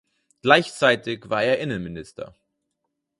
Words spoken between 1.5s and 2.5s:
Innenminister.